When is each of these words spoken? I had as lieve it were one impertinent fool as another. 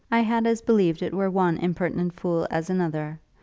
I 0.09 0.21
had 0.21 0.47
as 0.47 0.67
lieve 0.67 1.03
it 1.03 1.13
were 1.13 1.29
one 1.29 1.57
impertinent 1.59 2.19
fool 2.19 2.47
as 2.49 2.71
another. 2.71 3.19